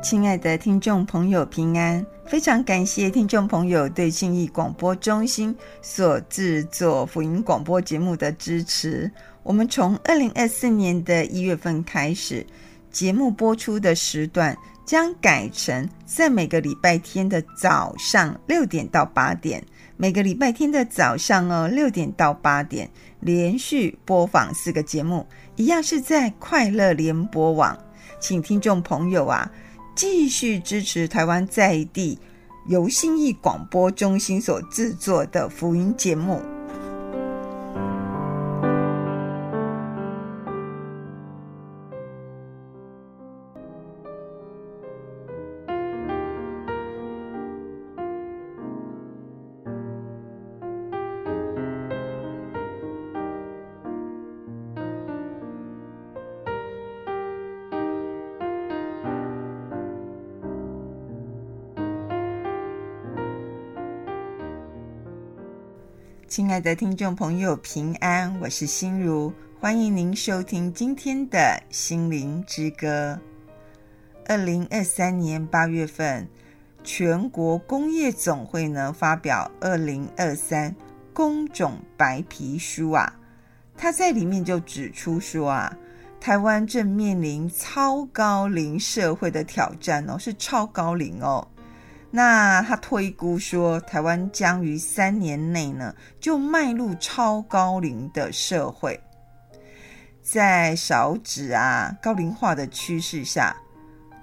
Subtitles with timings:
[0.00, 2.04] 亲爱的听众朋友，平安！
[2.24, 9.10] 非常感谢听众朋友对信义广播中心所制作福音广播节目的支持。
[9.42, 12.46] 我们从二零二四年的一月份开始，
[12.92, 19.62] 节目播出的时段将改成在每个礼拜天的早上六点到八点，
[19.96, 22.88] 每个礼拜天的早上哦六点到八点，
[23.18, 27.76] 连续播放四个节目，一样是在快乐联播网，
[28.20, 29.50] 请听众朋友啊。
[29.98, 32.16] 继续支持台湾在地
[32.68, 36.57] 由新义广播中心所制作的福音节目。
[66.28, 73.18] 亲爱的听众朋友，平安，我是心如，欢迎您收听今天的心灵之歌。
[74.26, 76.28] 二零二三年八月份，
[76.84, 80.76] 全国工业总会呢发表二零二三
[81.14, 83.10] 工种白皮书啊，
[83.74, 85.74] 他在里面就指出说啊，
[86.20, 91.48] 台湾正面临超高龄社会的挑战哦，是超高龄哦。
[92.10, 98.98] 那他推估说，台湾将于三年内呢，就迈入超高龄的社会。
[100.22, 103.54] 在少子啊高龄化的趋势下，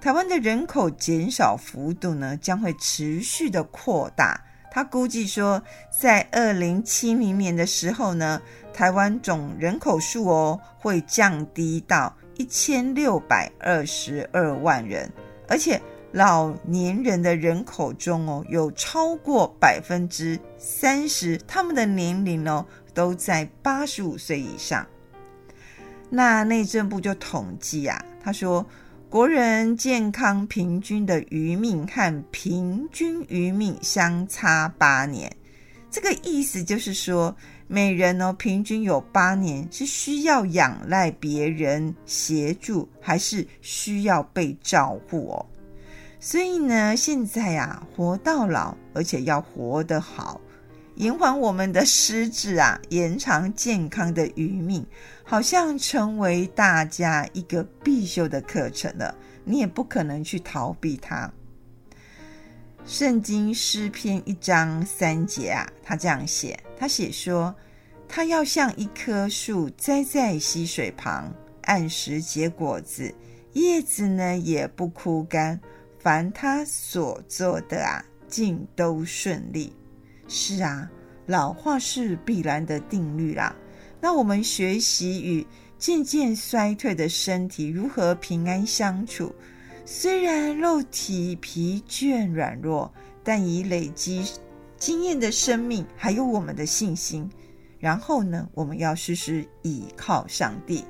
[0.00, 4.40] 台湾的人口减少幅度呢，将会持续的扩大。
[4.68, 5.62] 他估计说，
[5.96, 8.42] 在二零七零年的时候呢，
[8.74, 15.08] 台湾总人口数哦，会降低到一千六百二十二万人，
[15.48, 15.80] 而且。
[16.16, 24.86] 老年人的人口中哦，有超过百分之三十，他们的年龄哦都在八十五岁以上。
[26.08, 28.64] 那内政部就统计啊，他说，
[29.10, 35.30] 国人健康平均的余命和平均余命相差八年，
[35.90, 45.44] 这个意思就是说，每人哦平均有八年是需要仰赖别人协助，还是需要被照顾哦。
[46.26, 50.40] 所以呢，现在啊，活到老，而且要活得好，
[50.96, 54.84] 延缓我们的失智啊，延长健康的余命，
[55.22, 59.14] 好像成为大家一个必修的课程了。
[59.44, 61.32] 你也不可能去逃避它。
[62.84, 67.54] 圣经诗篇一章三节啊，他这样写，他写说，
[68.08, 71.32] 他要像一棵树栽在溪水旁，
[71.62, 73.14] 按时结果子，
[73.52, 75.60] 叶子呢也不枯干。
[76.06, 79.72] 凡他所做的啊，尽都顺利。
[80.28, 80.88] 是啊，
[81.26, 83.52] 老化是必然的定律啦。
[84.00, 85.44] 那我们学习与
[85.76, 89.34] 渐渐衰退的身体如何平安相处？
[89.84, 94.24] 虽然肉体疲倦软弱，但已累积
[94.76, 97.28] 经验的生命，还有我们的信心。
[97.80, 100.84] 然后呢，我们要时时倚靠上帝，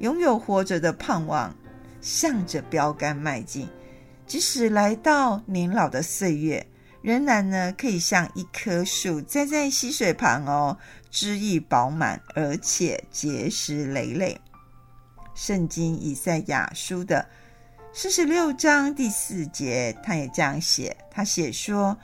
[0.00, 1.54] 拥有活着的盼望，
[2.00, 3.68] 向着标杆迈进。
[4.26, 6.66] 即使来到年老的岁月，
[7.00, 10.76] 仍然呢可以像一棵树栽在溪水旁哦，
[11.10, 14.40] 枝叶饱满，而且结实累累。
[15.34, 17.24] 圣经以赛亚书的
[17.92, 21.96] 四十六章第四节，他也这样写，他写说：“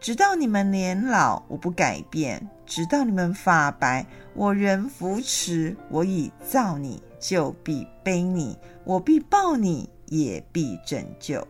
[0.00, 4.04] 直到你们年老，我不改变；直到你们发白，
[4.34, 5.76] 我仍扶持。
[5.88, 8.54] 我已造你，就必背你；
[8.84, 11.46] 我必抱你，也必拯救。”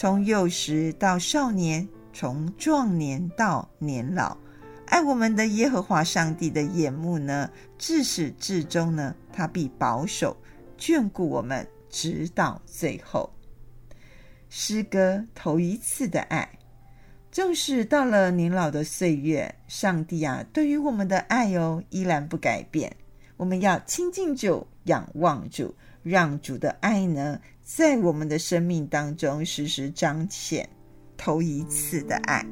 [0.00, 4.36] 从幼时到少年，从壮年到年老，
[4.86, 10.36] 爱我们的耶和华上帝的眼目呢，自始至终呢，他必保守
[10.78, 13.28] 眷顾我们，直到最后。
[14.48, 16.48] 诗歌头一次的爱，
[17.32, 22.94] 正是到了年老的岁月，上帝啊，对于我们的爱哦，依然不改变。
[23.36, 25.74] 我们要亲近主，仰望主，
[26.04, 30.66] 让主的爱呢，在我们的生命当中时时彰显，
[31.18, 32.42] 头一次的爱。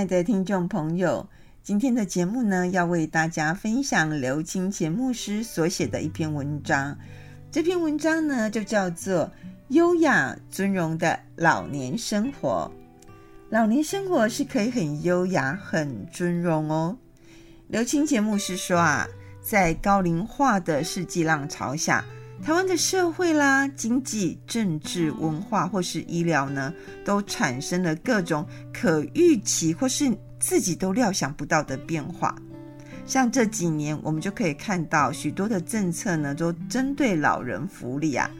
[0.00, 1.28] 亲爱的听众朋友，
[1.62, 6.96] 今天的节目呢，要为大家分享刘清干牧师所写的一篇文章。
[7.50, 9.26] 这篇文章呢，就叫做
[9.68, 12.72] 《优雅尊荣的老年生活》。
[13.50, 16.96] 老年生活是可以很优雅、很尊荣哦。
[17.68, 19.06] 刘清干牧师说啊，
[19.42, 22.02] 在高龄化的世纪浪潮下，
[22.42, 26.72] 台湾的社会啦、经济、政治、文化或是医疗呢，
[27.04, 32.34] 都产生了各种可预期或是自己都料想不到的变化。
[33.04, 38.30] 像这几年，我们就可以看到许多的政策呢，都针对老人福利啊，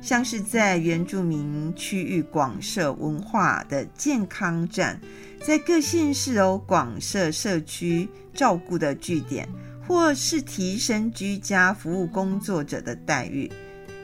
[0.00, 5.00] 像是在原住民区域广设文化的健康站，
[5.40, 9.48] 在各县市哦广设社区照顾的据点。
[9.86, 13.50] 或是提升居家服务工作者的待遇，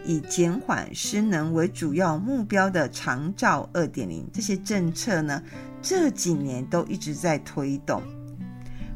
[0.04, 5.42] 以减缓失能为主要目标的长照二点零这些政策呢，
[5.80, 8.02] 这几年都一直在推动。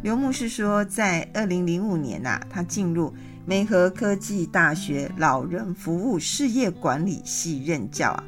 [0.02, 3.14] 刘牧师说，在二零零五年呐、他进入
[3.46, 8.24] 梅河科技大学老人服务事业管理系任教啊。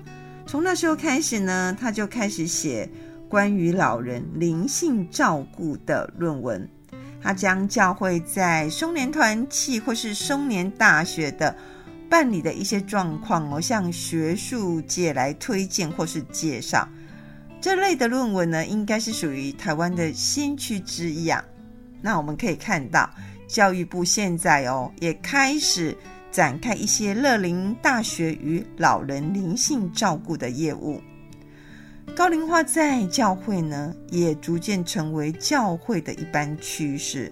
[0.47, 2.89] 从那时候开始呢，他就开始写
[3.29, 6.67] 关于老人灵性照顾的论文。
[7.23, 11.57] 他将教会在松年团契或是松年大学的
[12.09, 16.89] 办理的一些状况哦，向学术界来推荐或是介绍
[17.61, 21.45] 这类的论文呢，应该是属于台湾的先驱之一啊。
[22.01, 23.11] 那我们可以看到，
[23.49, 25.97] 教育部现在哦也开始
[26.31, 31.03] 展开一些乐龄大学与老人灵性照顾的业务。
[32.17, 37.31] 高龄化在教会呢，也逐渐成为教会的一般趋势。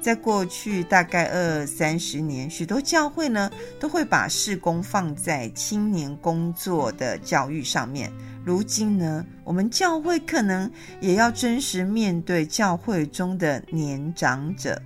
[0.00, 8.12] 在过去大概二三十年，许多教会呢都会把事工放在青年工作的教育上面。
[8.44, 10.68] 如今呢，我们教会可能
[11.00, 14.82] 也要真实面对教会中的年长者，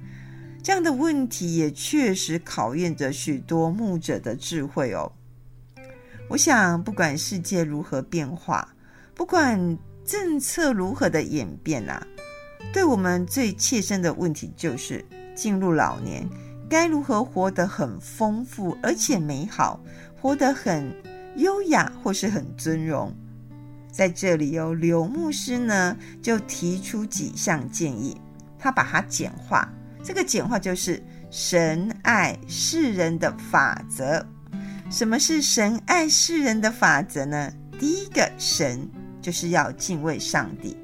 [0.63, 5.11] 这样的问题也确实考验着许多牧者的智慧哦。
[6.29, 8.69] 我想，不管世界如何变化。
[9.21, 12.07] 不管政策如何的演变啊，
[12.73, 16.27] 对我们最切身的问题就是进入老年，
[16.71, 19.79] 该如何活得很丰富而且美好，
[20.19, 20.91] 活得很
[21.37, 23.15] 优雅或是很尊荣。
[23.93, 28.19] 在这里有、哦、刘牧师呢就提出几项建议，
[28.59, 29.71] 他把它简化。
[30.03, 31.01] 这个简化就是
[31.31, 34.27] 神爱世人的法则。
[34.91, 37.53] 什么是神爱世人的法则呢？
[37.79, 38.89] 第一个神。
[39.21, 40.77] 就是要敬畏上帝。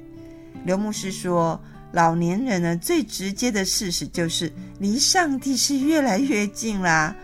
[0.65, 1.59] 刘牧师说，
[1.93, 7.15] 老年人呢，最直接的事实就是离上帝是越来越近啦。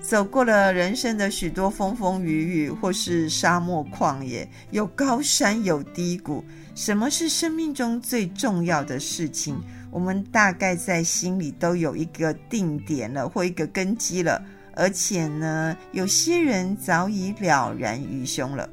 [0.00, 6.44] 走过了人生的许多风风雨雨，或是沙漠旷野，有高山有低谷。
[6.74, 9.56] 什么是生命中最重要的事情？
[9.90, 14.42] 我们大概在心里都有一个定点了，或一个根基了。
[14.74, 18.68] 而且呢，有些人早已了然于胸了。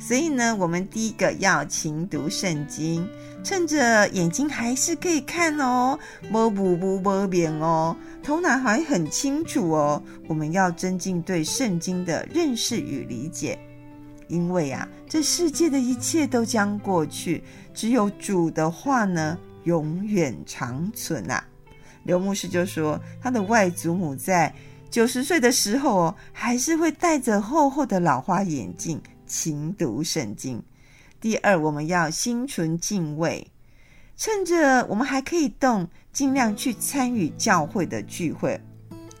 [0.00, 3.06] 所以呢，我们第一个要勤读圣经，
[3.44, 5.96] 趁着眼睛还是可以看哦，
[6.30, 10.02] 摸不不摸扁哦，头脑还很清楚哦。
[10.26, 13.58] 我们要增进对圣经的认识与理解，
[14.26, 21.44] 因为啊，这世界的一切都将过去，只有主的话呢，永远长存啊。
[22.04, 24.52] 刘牧师就说，他的外祖母在
[24.90, 29.00] 九十岁的时候哦，还是会戴着厚厚的老花眼镜。
[29.30, 30.60] 勤读圣经。
[31.20, 33.46] 第二，我们要心存敬畏，
[34.16, 38.60] 趁着我们还可以动，尽量去参与教会的聚会，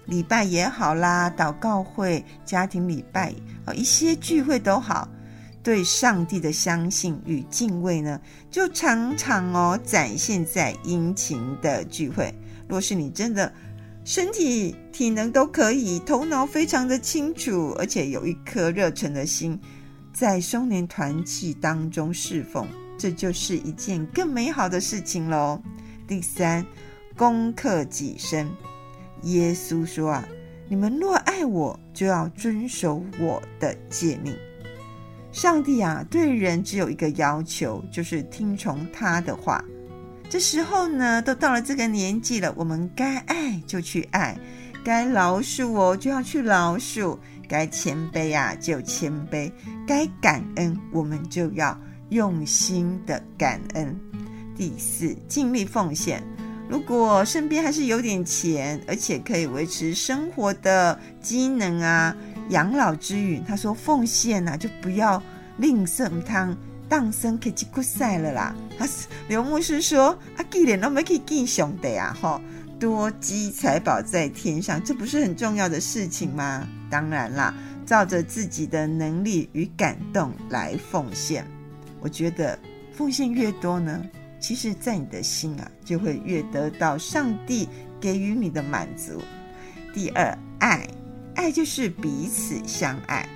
[0.06, 3.32] 礼拜也好啦，祷告会、家庭礼拜，
[3.72, 5.08] 一些聚会都好。
[5.62, 12.34] 对上帝的相信与敬畏呢，就常常哦展现在殷勤的聚会。
[12.66, 13.52] 若是你真的
[14.04, 19.60] 身体体能都可以，头脑非常的清楚，而且有一颗热忱的心。
[20.20, 25.58] 在松年团契当中侍奉，这就是一件更美好的事情喽。
[26.06, 26.62] 第三，
[27.16, 28.46] 攻克己身。
[29.22, 30.28] 耶稣说啊，
[30.68, 34.36] 你们若爱我，就要遵守我的诫命。
[35.32, 39.64] 上帝啊，对人只有一个要求，就是听从他的话。
[40.28, 44.38] 这时候呢，都到了这个年纪了，我们该爱就去爱，
[44.84, 47.16] 该饶恕哦，就要去饶恕。
[47.48, 49.50] 该谦卑啊，就谦卑；
[49.90, 51.76] 该感恩，我们就要
[52.10, 53.98] 用心的感恩。
[54.56, 56.22] 第四，尽力奉献。
[56.68, 62.16] 如果身边还是有点钱，而且可以维持生活的机能啊，
[62.50, 65.20] 养老之余，他说奉献啊，就不要
[65.56, 66.56] 吝啬，汤
[66.88, 68.54] 当生可以去过赛了啦。
[68.78, 68.86] 他
[69.26, 72.40] 刘牧师说：“啊，既然我们可以敬上帝啊，吼，
[72.78, 76.64] 多积财宝在天上，这不是很重要的事情吗？
[76.88, 77.52] 当然啦，
[77.90, 81.44] 照着自己的能力与感动来奉献。
[81.98, 82.56] 我觉得
[82.92, 84.00] 奉献越多呢，
[84.38, 87.68] 其实在你的心啊，就会越得到上帝
[88.00, 89.20] 给予你的满足。
[89.92, 90.86] 第二，爱，
[91.34, 93.28] 爱就是彼此相爱。”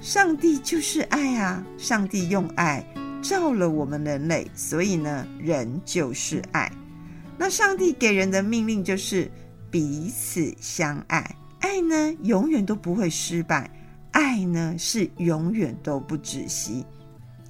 [0.00, 1.62] 上帝就是爱啊！
[1.76, 2.82] 上帝用爱
[3.20, 6.72] 照了我们人类，所以呢，人就是爱。
[7.36, 9.30] 那上帝给人的命令就是
[9.70, 11.36] 彼此相爱。
[11.60, 13.68] 爱呢，永远都不会失败；
[14.12, 16.84] 爱呢，是永远都不止息。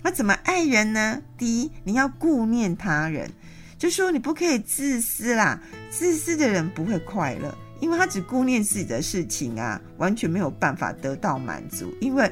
[0.03, 1.21] 那怎么爱人呢？
[1.37, 3.31] 第一，你要顾念他人，
[3.79, 5.61] 就说你不可以自私啦。
[5.91, 7.55] 自私的人不会快乐。
[7.81, 11.91] 因为他只顾念自己的事情啊，完全没有办法得到满足。
[11.99, 12.31] 因为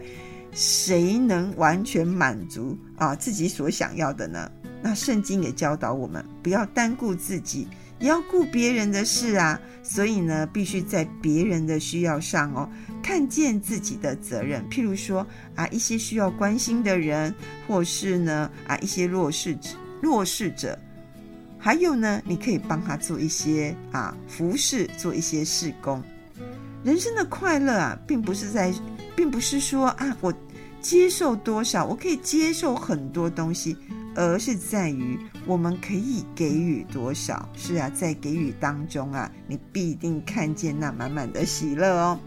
[0.52, 4.50] 谁能完全满足啊自己所想要的呢？
[4.82, 7.66] 那圣经也教导我们，不要单顾自己，
[7.98, 9.58] 也要顾别人的事啊。
[9.82, 12.68] 所以呢，必须在别人的需要上哦，
[13.02, 14.64] 看见自己的责任。
[14.70, 17.34] 譬如说啊，一些需要关心的人，
[17.66, 19.58] 或是呢啊一些弱势、
[20.00, 20.78] 弱势者。
[21.58, 26.02] 还有呢，你可以帮他做一些啊服侍，做一些事工。
[26.84, 28.72] 人生的快乐啊，并不是在，
[29.16, 30.32] 并不是说啊，我
[30.80, 33.76] 接受多少，我可以接受很多东西，
[34.14, 37.48] 而是在于我们可以给予多少。
[37.56, 42.20] 是啊，在给予当中啊，你必定看见那满满的喜乐哦。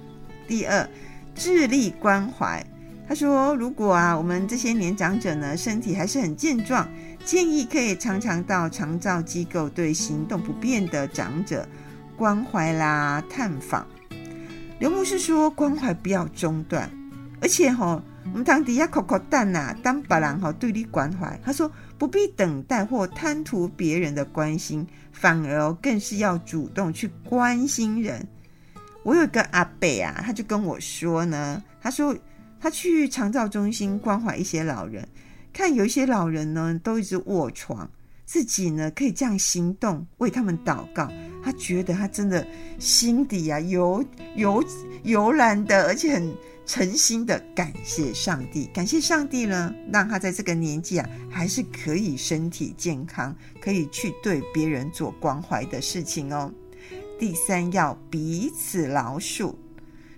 [0.47, 0.87] 第二，
[1.35, 2.65] 致力关怀。
[3.07, 6.87] 他说，如果啊，我们这些年长者呢，身体还是很健壮。
[7.23, 11.67] 建议可以常常到长照机构对行动不便的长者
[12.17, 13.85] 关怀啦、探访。
[14.79, 16.89] 刘牧师说，关怀不要中断，
[17.39, 28.27] 而且吼、哦，我们堂底下口口蛋呐，当别人哈对你关怀，他说不必等待或贪图别人的关心，反而更是要主动去关心人。
[29.03, 32.15] 我有一个阿伯啊，他就跟我说呢，他说
[32.59, 35.07] 他去长照中心关怀一些老人。
[35.53, 37.89] 看有一些老人呢，都一直卧床，
[38.25, 41.11] 自己呢可以这样行动，为他们祷告。
[41.43, 42.45] 他觉得他真的
[42.79, 44.01] 心底啊油
[44.35, 44.63] 油
[45.03, 46.33] 油然的，而且很
[46.65, 56.53] 诚心的感谢上帝，感谢上帝呢，让他在这个年纪啊，还是可以身体健康，可以去对别人做关怀的事情哦。
[57.21, 59.53] 第三，要彼此饶恕。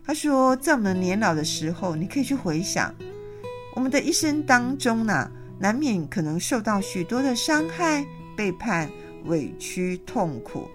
[0.06, 2.96] 他说，在我们年老的时候，你可以去回想。
[3.76, 5.30] 我们的一生当中呢，
[5.60, 8.06] 难免可能受到许多的伤害、
[8.38, 8.90] 背叛、
[9.26, 10.66] 委屈、痛苦，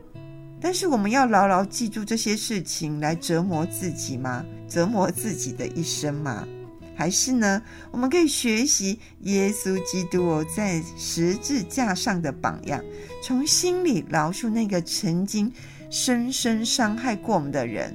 [0.60, 4.44] 但是我们要牢牢记住这些事情来折磨自己吗？
[4.68, 6.46] 折磨自己的一生吗？
[6.94, 12.84] 还是呢，我们可以学习耶稣基督哦，在十字架上的榜样，
[13.22, 15.50] 从心里饶恕那个曾经
[15.90, 17.94] 深深伤害过我们的人。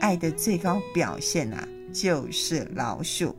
[0.00, 3.32] 爱的最高表现啊，就是饶恕。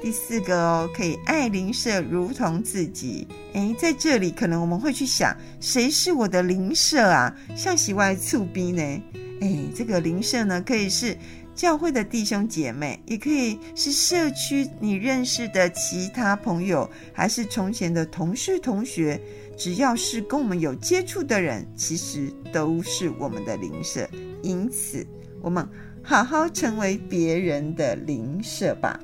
[0.00, 3.26] 第四个哦，可以爱邻舍如同自己。
[3.54, 7.34] 诶，在这里可能我们会去想，谁是我的邻舍啊？
[7.56, 9.02] 像喜外厝边呢？
[9.40, 11.18] 诶，这个邻舍呢，可以是
[11.52, 19.20] 教会的弟兄姐妹，也可以是社区你认识的其他朋友，还是从前的同事同学。
[19.58, 24.08] 只要是跟我们有接触的人，其实都是我们的邻舍。
[24.40, 25.04] 因此，
[25.42, 25.68] 我们
[26.00, 29.00] 好好成为别人的邻舍吧。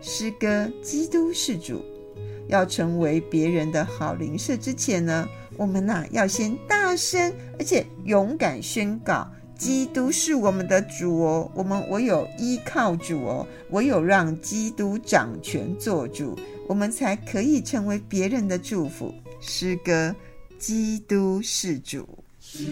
[0.00, 1.80] 诗歌，基督是主。
[2.48, 11.48] 要成为别人的好邻舍之前呢，我们呐、要先大声而且勇敢宣告：基督是我们的主哦。
[11.54, 16.36] 我们唯有依靠主哦，唯有让基督掌权做主，
[16.70, 19.12] 我们才可以成为别人的祝福。
[19.40, 20.14] 诗歌，
[20.56, 22.08] 基督是主。
[22.38, 22.68] 基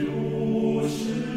[0.00, 1.31] 督是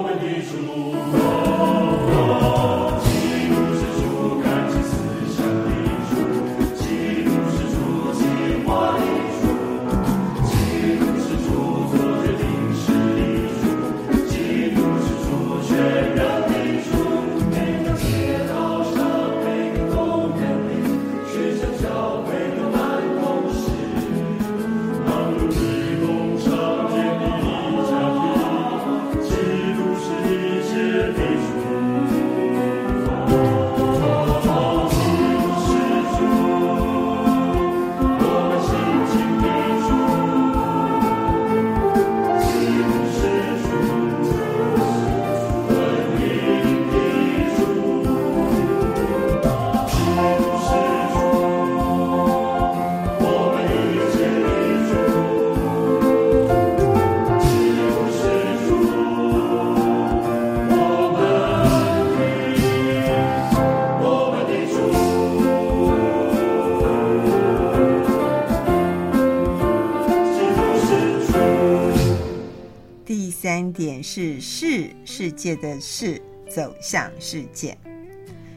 [0.00, 1.39] nome di Gesù.
[73.72, 77.76] 点是视世界的视，走向世界。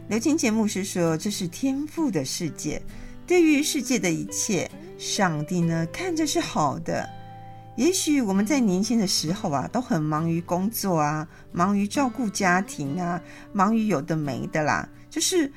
[0.10, 2.82] 刘清节目是说，这是天赋的世界，
[3.26, 7.10] 对于世界的一切，上帝呢看着是好的。
[7.76, 13.20] 也许我们在年轻的时候啊，都很忙于工作啊，忙于照顾家庭啊，
[13.52, 15.52] 忙于有的没的啦，就是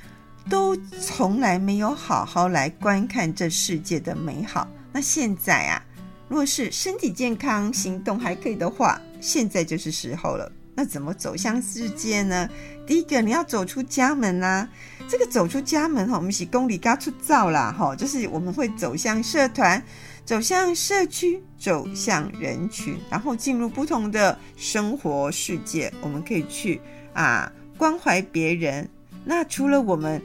[0.49, 4.67] 都从来没有好好来观看这世界的美好。
[4.93, 5.85] 那现在啊，
[6.27, 10.51] 若是身体健康、行动还可以的话，现在就是时候了。
[10.75, 12.49] 那怎么走向世界呢？
[12.87, 14.69] 第一个，你要走出家门啊。
[15.09, 19.83] 这个走出家门哈，我们是公里嘎出造啦哈，就是我们会走向社团。
[20.27, 25.91] 走向社区，走向人群，然后进入不同的生活世界。
[26.03, 26.81] 我们可以去
[27.15, 28.87] 啊关怀别人。
[29.25, 30.21] 那除了我们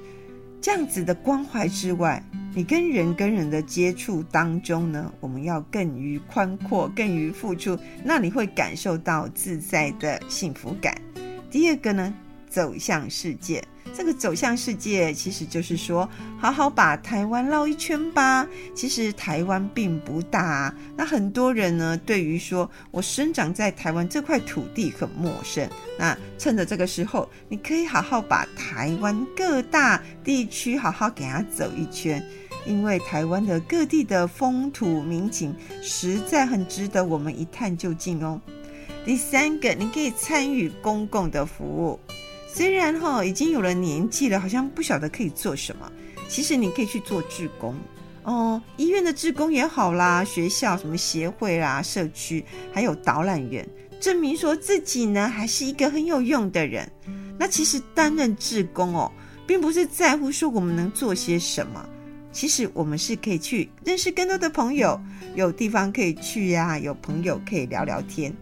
[0.59, 2.21] 这样子的关怀之外，
[2.53, 10.93] 你跟人跟人的接触当中呢，我们要更于宽阔，更于付出，那你会感受到自在的幸福感。
[11.49, 12.13] 第二个呢，
[12.49, 13.63] 走向世界。
[13.93, 18.47] 这个走向世界，其实就是说，好好把台湾绕一圈吧。
[18.73, 25.67] 其实台湾并不大，那很多人呢，对于说我生长在台湾这块土地很陌生。
[25.97, 32.23] 那趁着这个时候，你可以好好把台湾各大地区好好给它走一圈，
[32.65, 38.39] 因为台湾的各地的风土民情，实在很值得我们一探究竟哦。
[39.05, 41.99] 第三个，你可以参与公共的服务。
[42.47, 45.91] 虽然哈已经有了年纪了，好像不晓得可以做什么。
[46.27, 47.75] 其实你可以去做志工
[48.23, 53.67] 哦，医院的志工也好啦，学校什么协会啦、社区，还有导览员，
[53.99, 56.89] 证明说自己呢还是一个很有用的人。
[57.39, 59.11] 那其实担任志工哦，
[59.47, 61.83] 并不是在乎说我们能做些什么，
[62.31, 64.99] 其实我们是可以去认识更多的朋友，
[65.35, 68.33] 有地方可以去呀，有朋友可以聊聊天。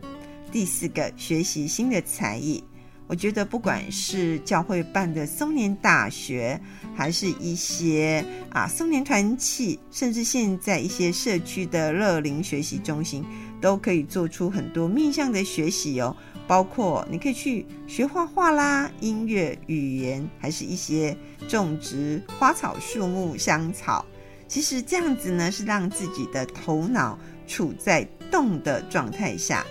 [0.51, 2.63] 第四个，学习新的才艺。
[3.07, 6.61] 我觉得不管是教会办的松年大学，
[6.95, 13.25] 还是一些啊松年团契，甚至现在一些社区的乐龄学习中心，
[13.59, 16.15] 都可以做出很多面向的学习哦。
[16.49, 21.15] 包括你可以去学画画啦、音乐、语言，还是一些
[21.47, 24.03] 种植花草树木、香草。
[24.47, 29.63] 其实这样子呢，是让自己的头脑处在动的状态下。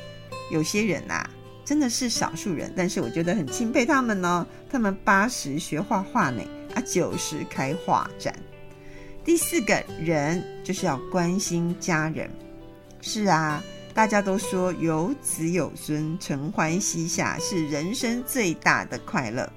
[0.52, 1.28] 有些人啊。
[1.64, 4.46] 真的是少数人，但是我觉得很钦佩他们呢。
[4.70, 6.42] 他们八十学画画呢，
[6.74, 8.34] 啊九十开画展。
[9.22, 12.30] 第四个人就是要关心家人。
[13.02, 13.62] 是啊，
[13.98, 19.52] 大家都说有子有孙，承欢膝下是人生最大的快乐。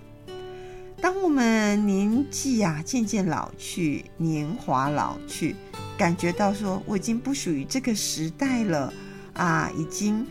[0.99, 5.55] 当我们年纪啊渐渐老去，年华老去，
[5.95, 8.91] 感觉到说我已经不属于这个时代了
[9.33, 10.25] 啊，已经。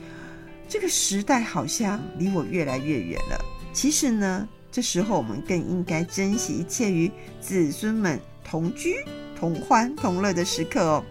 [0.69, 3.41] 这个时代好像离我越来越远了。
[3.73, 7.09] 其实呢，这时候我们更应该珍惜一切与
[7.41, 8.97] 子孙们同居、
[9.39, 11.05] 同欢、同乐的时刻哦。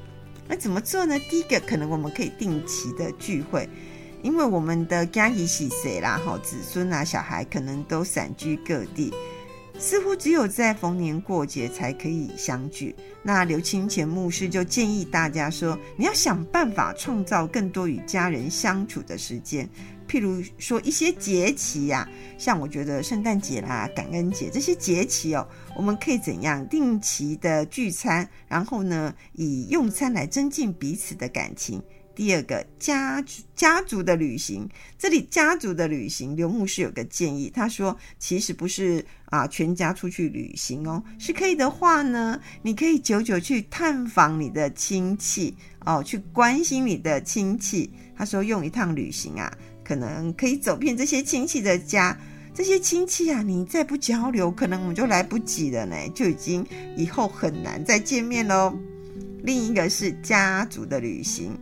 [0.49, 1.17] 那怎么做呢？
[1.29, 3.69] 第一个，可能我们可以定期的聚会，
[4.23, 6.19] 因为我们的家里是谁啦？
[6.25, 9.13] 哈，子孙啊，小孩可能都散居各地。
[9.77, 12.93] 似乎只有在逢年过节才可以相聚。
[13.23, 19.69] 那刘清前牧师就建议大家说：“你要想办法创造更多与家人相处的时间，
[20.09, 31.81] 譬如说一些节期呀、啊，像我觉得圣诞节啦、感恩节这些节期哦，我们可以怎样定期的聚餐，然后呢，以用餐来增进彼此的感情。”
[32.15, 33.23] 第二个家
[33.55, 34.67] 家族的旅行，
[34.97, 47.89] 这里家族的旅行，刘牧师有个建议，他说其实不是啊全家出去旅行哦，是可以的话呢，你可以久久去探访你的亲戚哦，去关心你的亲戚。
[48.17, 49.49] 他说用一趟旅行啊，
[49.89, 52.15] 可能可以走遍这些亲戚的家，
[52.53, 56.63] 这些亲戚啊，你再不交流，可能我们就来不及了呢，就已经
[56.95, 58.77] 以后很难再见面喽。
[59.41, 61.57] 另一个是家族的旅行。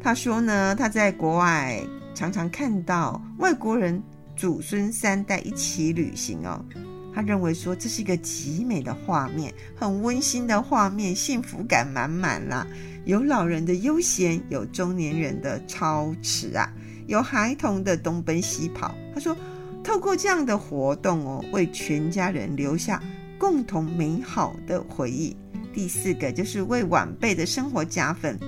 [0.00, 1.82] 他说呢，他在国外
[2.14, 4.00] 常常看到外国人
[4.36, 6.64] 祖孙三代一起旅行哦。
[7.12, 12.64] 他认为说，这是一个极美的画面，很温馨的画面，幸福感满满啦。
[13.06, 16.72] 有老人的悠闲，有中年人的操持啊，
[17.10, 18.94] 有孩童的东奔西跑。
[19.12, 19.36] 他说，
[19.82, 23.02] 透过这样的活动哦，为全家人留下
[23.36, 25.36] 共同美好的回忆。
[25.74, 28.38] 第四个就是为晚辈的生活加分。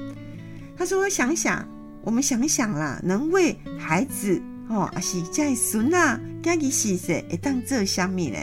[0.77, 1.69] 他说：“想想，
[2.03, 8.39] 我们想想啦，能为孩子哦，还是在孙啊，家己细细会当做虾米呢？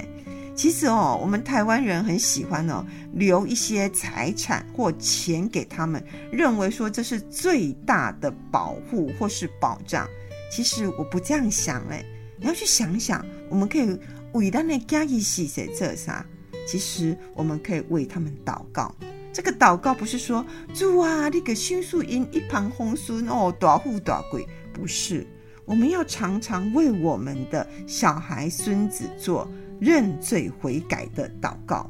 [0.60, 10.06] 其实哦，我们台湾人很喜欢哦，留一些财产或钱给他们，认为说这是最大的保护或是保障。
[10.52, 12.04] 其实我不这样想哎，
[12.38, 13.98] 你要去想想，我们可以
[14.34, 16.26] 为咱的家己洗洗这啥？
[16.67, 18.93] 其实我们可以为他们祷告。
[19.32, 25.26] 这个祷告不是说主啊，那个迅速因一旁红孙哦，大富大贵，不是。
[25.63, 29.50] 我们要常常为我们的小孩、孙子做。
[29.79, 31.89] 认罪悔改的祷告，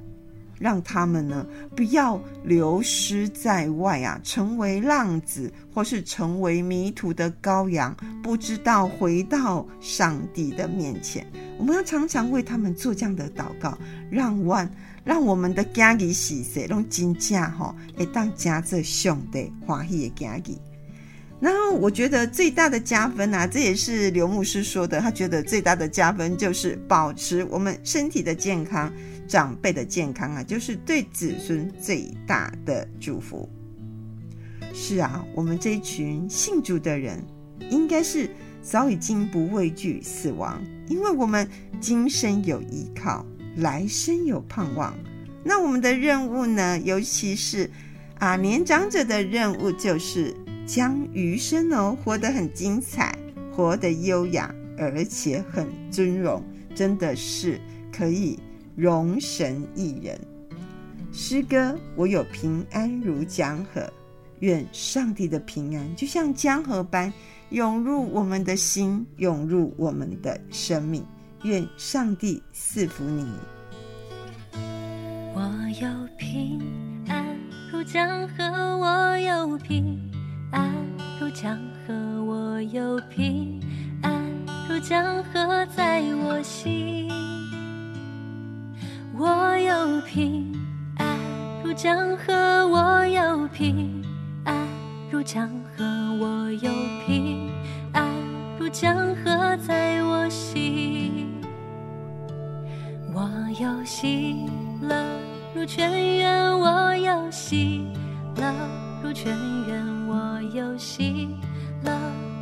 [0.60, 11.26] 让他们呢不要流失在外啊，成为浪子或是成为迷途的羔羊，不知道回到上帝的面前。
[11.58, 13.78] 我们要常常为他们做这样的祷告，
[14.10, 14.70] 让万
[15.04, 20.58] 让我们的家里喜色，让金家哈，会当家这兄弟欢喜的家里。
[21.42, 25.00] 然后我觉得最大的加分啊，这也是刘牧师说的。
[25.00, 28.92] 他觉得最大的加分就是保持我们身体的健康、
[29.26, 33.50] 长辈的健康啊，就是对子孙最大的祝福。
[34.74, 37.24] 是啊，我们这一群信主的人，
[37.70, 38.30] 应该是
[38.62, 41.50] 早已经不畏惧死亡，因为我们
[41.80, 43.26] 今生有依靠，
[43.56, 44.94] 来生有盼望。
[45.42, 47.72] 那我们的任务呢，尤其是
[48.18, 50.36] 啊年长者的任务就是。
[50.70, 53.18] 将余生哦活得很精彩，
[53.52, 56.44] 活得优雅，而且很尊荣，
[56.76, 57.60] 真的是
[57.92, 58.38] 可以
[58.76, 60.16] 容神益人。
[61.12, 63.92] 诗歌，我有平安如江河，
[64.42, 67.12] 愿上帝的平安就像江河般
[67.50, 71.04] 涌入我们的心，涌入我们的生命。
[71.46, 73.26] 愿上帝赐福你。
[75.34, 75.42] 我
[75.82, 76.62] 有平
[77.08, 77.26] 安
[77.72, 78.44] 如江河，
[78.78, 80.09] 我有平。
[80.52, 80.74] 安
[81.20, 83.60] 如江河，我有平
[84.02, 84.12] 安
[84.68, 87.10] 如江河在我心。
[89.18, 90.52] 我有平
[90.98, 91.18] 安
[91.64, 92.34] 如江河，
[92.68, 94.02] 我有平
[94.46, 94.56] 安
[95.12, 95.84] 如江河，
[96.20, 96.72] 我有
[97.06, 97.50] 平
[97.94, 98.08] 安
[98.58, 101.28] 如江河在我心。
[103.14, 104.46] 我有喜
[104.82, 104.96] 乐
[105.54, 107.86] 如泉源，我有喜
[108.38, 108.54] 乐
[109.04, 109.36] 如泉
[109.68, 109.99] 源。
[110.10, 111.30] 我有喜
[111.84, 111.92] 乐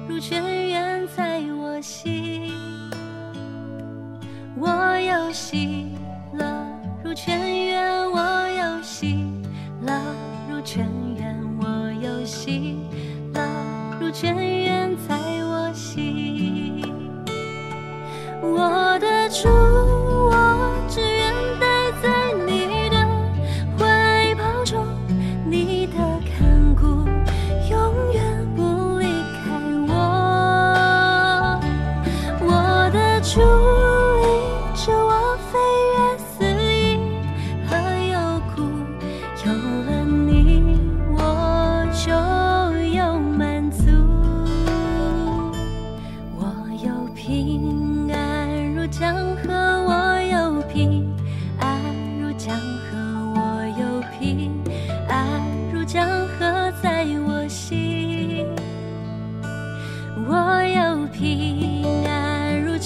[0.08, 2.49] 如泉源在我心，
[4.56, 5.89] 我有喜
[6.32, 6.45] 乐
[7.03, 9.25] 如泉源，我有喜
[9.82, 9.93] 乐
[10.49, 12.77] 如泉源，我有喜
[13.34, 13.41] 乐
[13.99, 16.82] 如泉源在我心，
[18.41, 18.87] 我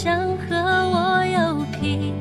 [0.03, 2.11] 想和我有屁？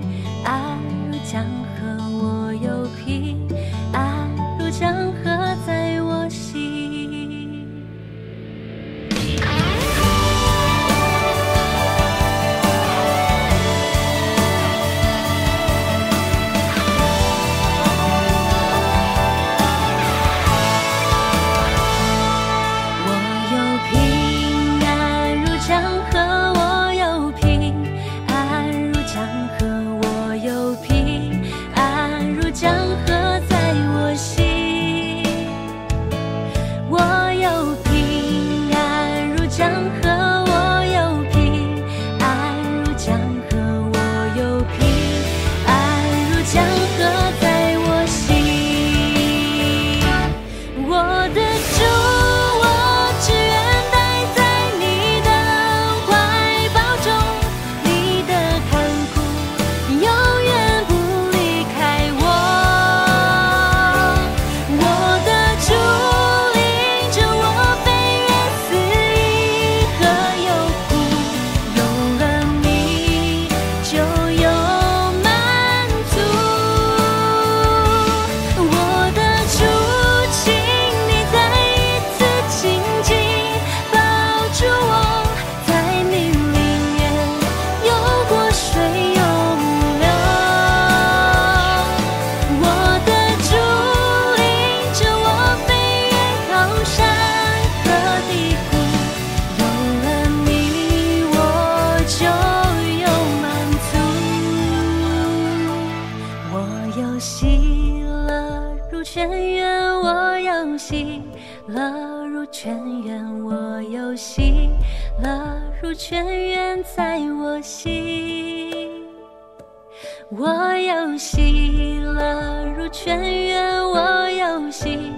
[123.93, 125.13] 我有喜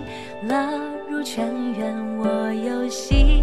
[0.49, 0.57] 乐
[1.09, 3.43] 入泉源，我有喜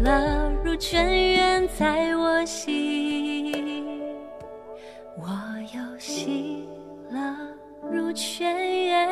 [0.00, 4.00] 乐入泉源，在我心。
[5.16, 5.26] 我
[5.74, 6.68] 有喜
[7.10, 7.18] 乐
[7.90, 9.08] 入泉源，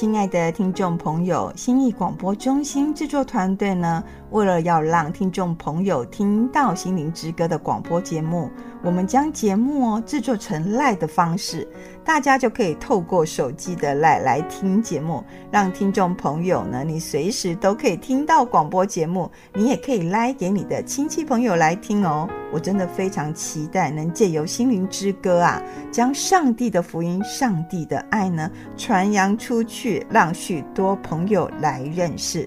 [0.00, 8.50] 亲爱的听众朋友，新意广播中心制作团队呢，为了要让听众朋友听到《心灵之歌》的广播节目，
[8.82, 11.66] 我们将节目哦制作成 LINE 的方式，
[12.04, 22.28] 大家就可以透过手机的 LINE 来听节目，让听众朋友呢，你随时都可以听到广播节目，你也可以 LINE 给你的亲戚朋友来听哦。
[22.52, 32.46] 我真的非常期待能借由《心灵之歌》啊，将上帝的福音、上帝的爱呢传扬出去，让许多朋友来认识。